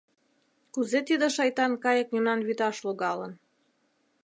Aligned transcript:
Кузе 0.73 0.99
тиде 1.07 1.27
шайтан 1.35 1.71
кайык 1.83 2.07
мемнан 2.13 2.39
вӱташ 2.47 2.77
логалын! 2.85 3.33